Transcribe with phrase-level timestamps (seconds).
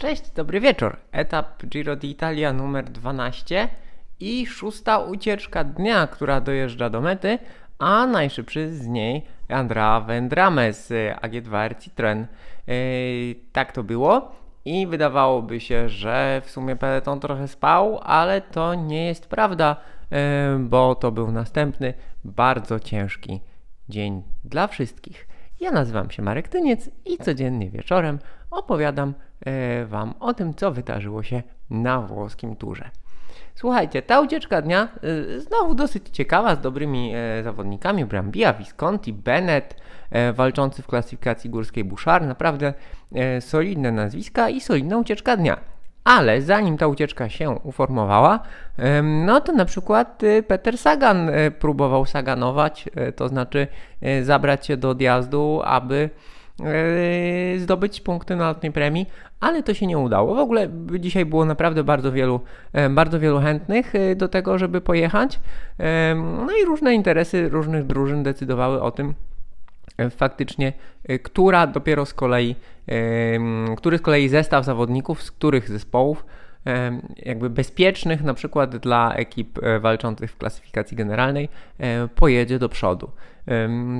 [0.00, 0.96] Cześć, dobry wieczór.
[1.12, 3.68] Etap Giro d'Italia numer 12
[4.20, 7.38] i szósta ucieczka dnia, która dojeżdża do mety,
[7.78, 10.88] a najszybszy z niej Andrea Vendrame z
[11.22, 12.26] AG2R Citroen.
[12.66, 12.74] Yy,
[13.52, 14.32] tak to było
[14.64, 19.76] i wydawałoby się, że w sumie peloton trochę spał, ale to nie jest prawda,
[20.10, 20.18] yy,
[20.58, 21.94] bo to był następny
[22.24, 23.40] bardzo ciężki
[23.88, 25.28] dzień dla wszystkich.
[25.60, 28.18] Ja nazywam się Marek Tyniec i codziennie wieczorem
[28.50, 29.14] opowiadam
[29.46, 32.90] e, Wam o tym, co wydarzyło się na włoskim turze.
[33.54, 34.88] Słuchajcie, ta ucieczka dnia
[35.36, 39.76] e, znowu dosyć ciekawa, z dobrymi e, zawodnikami, Brambia, Visconti, Bennett,
[40.34, 42.74] walczący w klasyfikacji górskiej Bouchard, naprawdę
[43.40, 45.60] solidne nazwiska i solidna ucieczka dnia.
[46.04, 48.40] Ale zanim ta ucieczka się uformowała,
[49.02, 53.66] no to na przykład Peter Sagan próbował saganować, to znaczy
[54.22, 56.10] zabrać się do odjazdu, aby
[57.58, 59.06] zdobyć punkty na lotnej premii,
[59.40, 60.34] ale to się nie udało.
[60.34, 62.40] W ogóle dzisiaj było naprawdę bardzo wielu,
[62.90, 65.40] bardzo wielu chętnych do tego, żeby pojechać.
[66.46, 69.14] No i różne interesy różnych drużyn decydowały o tym,
[70.00, 70.72] E, faktycznie,
[71.04, 72.56] e, która dopiero z kolei,
[73.76, 76.24] który z kolei zestaw zawodników, z których zespołów
[77.16, 81.48] jakby bezpiecznych, na przykład dla ekip e, walczących w klasyfikacji generalnej,
[82.14, 83.10] pojedzie do przodu.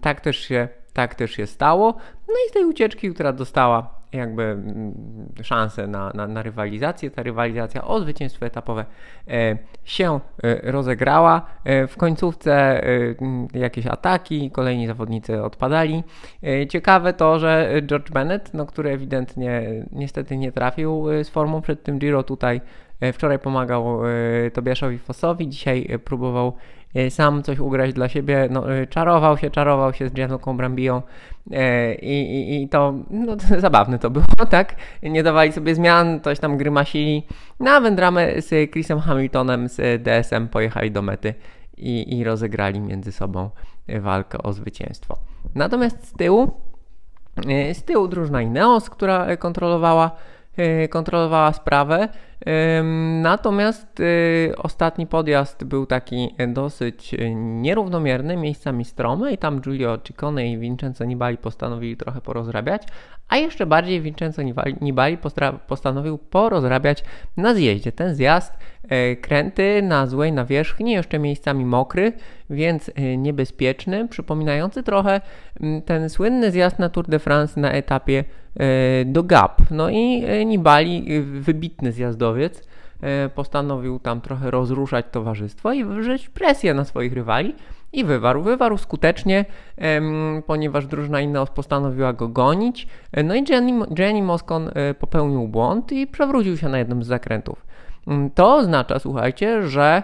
[0.00, 1.96] Tak też się, tak też się stało.
[2.28, 4.94] No i z tej ucieczki, która dostała jakby mm,
[5.42, 7.10] szansę na, na, na rywalizację.
[7.10, 8.84] Ta rywalizacja o zwycięstwo etapowe
[9.28, 11.46] e, się e, rozegrała.
[11.64, 12.82] E, w końcówce
[13.54, 16.04] jakieś ataki, kolejni zawodnicy odpadali.
[16.68, 21.98] Ciekawe to, że George Bennett, no, który ewidentnie niestety nie trafił z formą przed tym
[21.98, 22.60] Giro tutaj,
[23.12, 23.98] wczoraj pomagał
[24.52, 26.52] Tobiaszowi Fossowi, dzisiaj próbował
[26.94, 31.02] E, sam coś ugrać dla siebie, no, e, czarował się, czarował się z Gianluką Brambią
[31.52, 34.74] e, i, i, i to, no, to zabawne to było, tak?
[35.02, 37.26] Nie dawali sobie zmian, coś tam grymasili.
[37.60, 41.34] Na no, wędramę z Chrisem Hamiltonem z DSM pojechali do mety
[41.76, 43.50] i, i rozegrali między sobą
[44.00, 45.16] walkę o zwycięstwo.
[45.54, 46.50] Natomiast z tyłu,
[47.72, 50.10] z tyłu drużyna Ineos, która kontrolowała,
[50.90, 52.08] kontrolowała sprawę,
[53.22, 60.48] Natomiast y, ostatni podjazd był taki dosyć y, nierównomierny, miejscami stromy i tam Giulio Ciccone
[60.48, 62.82] i Vincenzo Nibali postanowili trochę porozrabiać,
[63.32, 64.42] a jeszcze bardziej Vincenzo
[64.80, 65.18] Nibali
[65.66, 67.04] postanowił porozrabiać
[67.36, 67.92] na zjeździe.
[67.92, 68.52] Ten zjazd
[68.88, 72.12] e, kręty na złej nawierzchni, jeszcze miejscami mokry,
[72.50, 75.20] więc e, niebezpieczny, przypominający trochę
[75.84, 78.24] ten słynny zjazd na Tour de France na etapie
[78.56, 79.62] e, do Gap.
[79.70, 81.92] No i Nibali, wybitny
[82.32, 82.68] zjazdowiec,
[83.34, 87.54] postanowił tam trochę rozruszać towarzystwo i wywrzeć presję na swoich rywali
[87.92, 88.42] i wywarł.
[88.42, 89.44] Wywarł skutecznie,
[90.46, 92.86] ponieważ drużyna Ineos postanowiła go gonić.
[93.24, 97.66] No i Jenny, Jenny Moscon e, popełnił błąd i przewrócił się na jednym z zakrętów.
[98.06, 100.02] Mm, to oznacza, słuchajcie, że e,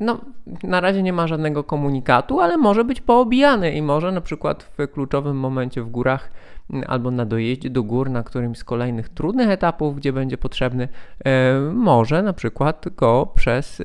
[0.00, 0.20] no,
[0.62, 4.88] na razie nie ma żadnego komunikatu, ale może być poobijany i może na przykład w
[4.92, 6.30] kluczowym momencie w górach
[6.70, 10.88] mm, albo na dojeździe do gór na którymś z kolejnych trudnych etapów, gdzie będzie potrzebny,
[11.24, 13.82] e, może na przykład go przez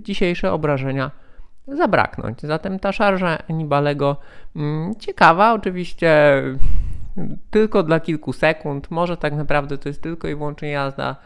[0.00, 1.10] dzisiejsze obrażenia
[1.68, 2.42] zabraknąć.
[2.42, 4.16] Zatem ta szarża Nibalego
[4.98, 6.42] ciekawa, oczywiście
[7.50, 11.16] tylko dla kilku sekund, może tak naprawdę to jest tylko i wyłącznie jazda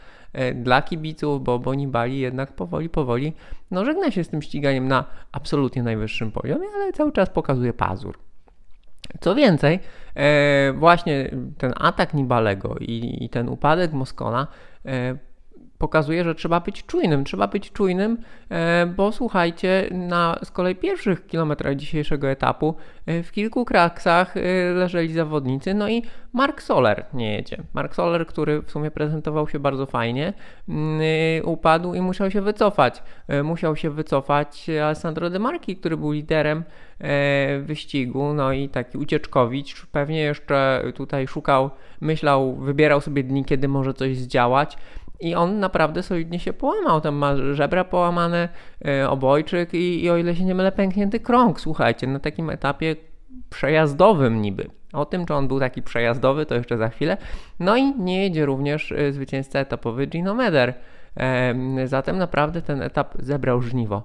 [0.55, 3.33] dla kibiców, bo, bo Nibali jednak powoli, powoli
[3.71, 8.19] no, żegna się z tym ściganiem na absolutnie najwyższym poziomie, ale cały czas pokazuje pazur.
[9.21, 9.81] Co więcej,
[10.15, 14.47] e, właśnie ten atak Nibalego i, i ten upadek Moskona
[14.87, 15.17] e,
[15.83, 17.25] pokazuje, że trzeba być czujnym.
[17.25, 18.19] Trzeba być czujnym,
[18.51, 22.75] e, bo słuchajcie, na z kolei pierwszych kilometrach dzisiejszego etapu
[23.07, 24.41] e, w kilku kraksach e,
[24.73, 27.57] leżeli zawodnicy, no i Mark Soler nie jedzie.
[27.75, 30.33] Mark Soler, który w sumie prezentował się bardzo fajnie,
[30.69, 31.01] mm,
[31.45, 33.03] upadł i musiał się wycofać.
[33.45, 36.65] Musiał się wycofać Alessandro De Marchi, który był liderem
[37.63, 41.71] wyścigu, no i taki ucieczkowicz, pewnie jeszcze tutaj szukał,
[42.01, 44.79] myślał, wybierał sobie dni, kiedy może coś zdziałać.
[45.23, 47.01] I on naprawdę solidnie się połamał.
[47.01, 48.49] Tam ma żebra połamane,
[48.81, 51.61] yy, obojczyk i, i o ile się nie mylę, pęknięty krąg.
[51.61, 52.97] Słuchajcie, na takim etapie
[53.51, 54.71] przejazdowym niby.
[54.93, 57.17] O tym, czy on był taki przejazdowy, to jeszcze za chwilę.
[57.61, 60.75] No i nie jedzie również e, zwycięzca etapowy Gino Meder.
[61.85, 64.03] Zatem naprawdę ten etap zebrał żniwo.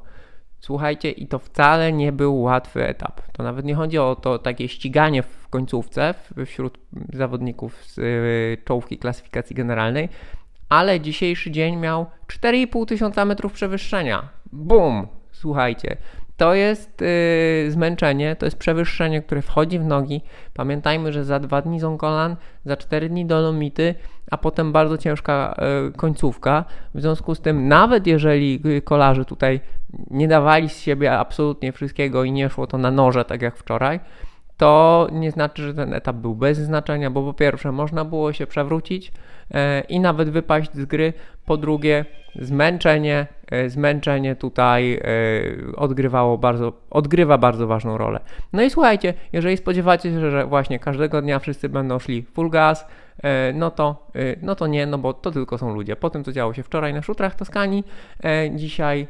[0.60, 3.22] Słuchajcie, i to wcale nie był łatwy etap.
[3.32, 6.14] To nawet nie chodzi o to takie ściganie w końcówce
[6.46, 6.78] wśród
[7.14, 10.10] zawodników z e, czołówki klasyfikacji generalnej,
[10.70, 14.30] ale dzisiejszy dzień miał 4,5 tysiąca metrów przewyższenia.
[14.52, 15.08] Bum!
[15.32, 15.98] Słuchajcie,
[16.38, 17.02] to jest
[17.66, 20.22] yy, zmęczenie, to jest przewyższenie, które wchodzi w nogi.
[20.54, 22.36] Pamiętajmy, że za dwa dni Zonkolan,
[22.66, 23.96] za cztery dni Dolomity,
[24.32, 25.56] a potem bardzo ciężka
[25.86, 26.66] yy, końcówka.
[26.94, 29.60] W związku z tym, nawet jeżeli kolarze tutaj
[30.12, 34.00] nie dawali z siebie absolutnie wszystkiego i nie szło to na noże, tak jak wczoraj,
[34.58, 38.48] to nie znaczy, że ten etap był bez znaczenia, bo po pierwsze można było się
[38.48, 39.12] przewrócić
[39.54, 41.14] e, i nawet wypaść z gry,
[41.46, 42.06] po drugie
[42.36, 45.02] zmęczenie, e, zmęczenie tutaj e,
[45.76, 48.20] odgrywało bardzo, odgrywa bardzo ważną rolę.
[48.54, 52.88] No i słuchajcie, jeżeli spodziewacie się, że właśnie każdego dnia wszyscy będą szli full gas,
[53.54, 54.08] no to,
[54.42, 55.96] no to nie, no bo to tylko są ludzie.
[55.96, 57.84] Po tym, co działo się wczoraj na szutrach Toskanii,
[58.56, 59.08] dzisiaj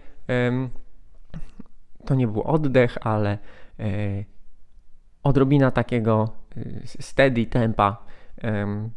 [2.05, 3.37] to nie był oddech, ale
[5.27, 8.07] odrobina takiego y, steady tempa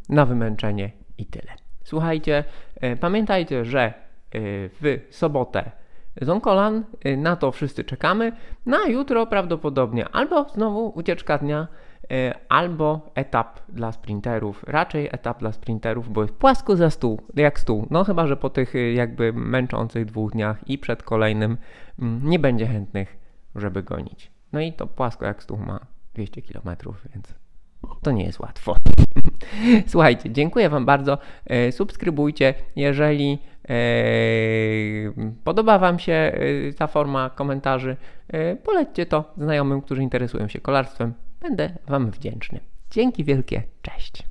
[0.09, 1.51] na wymęczenie i tyle.
[1.83, 2.43] Słuchajcie,
[2.75, 3.91] e, pamiętajcie, że e,
[4.81, 5.71] w sobotę
[6.21, 8.31] Zonkolan, e, na to wszyscy czekamy.
[8.65, 11.67] Na jutro prawdopodobnie albo znowu ucieczka dnia,
[12.49, 14.63] albo etap dla sprinterów.
[14.67, 17.87] Raczej etap dla sprinterów, bo jest płasko za stół, jak stół.
[17.89, 21.57] No chyba, że po tych jakby męczących dwóch dniach i przed kolejnym
[21.99, 23.17] mm, nie będzie chętnych,
[23.55, 24.31] żeby gonić.
[24.53, 25.79] No i to płasko jak stół ma
[26.13, 26.75] 200 km,
[27.13, 27.33] więc
[28.01, 28.75] to nie jest łatwo.
[29.87, 31.17] Słuchajcie, dziękuję Wam bardzo.
[31.45, 33.75] E, subskrybujcie, jeżeli e,
[35.43, 37.97] podoba Wam się e, ta forma komentarzy.
[38.63, 41.13] Polećcie to znajomym, którzy interesują się kolarstwem.
[41.41, 42.59] Będę Wam wdzięczny.
[42.91, 44.30] Dzięki wielkie, cześć.